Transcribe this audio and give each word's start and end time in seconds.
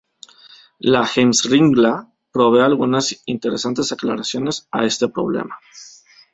La 0.95 1.01
"Heimskringla" 1.09 1.91
provee 2.39 2.63
algunas 2.69 3.13
interesantes 3.37 3.91
aclaraciones 3.91 4.67
a 4.71 4.85
este 4.85 5.07
problema. 5.09 5.59